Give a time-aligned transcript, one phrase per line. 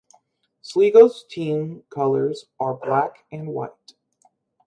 [0.63, 3.93] Sligo's team colours are black and white.